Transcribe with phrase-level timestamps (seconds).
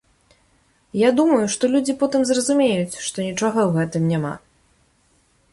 [0.99, 4.33] Я думаю, што людзі потым зразумеюць, што нічога ў гэтым няма.